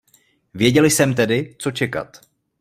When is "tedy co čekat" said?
1.15-2.21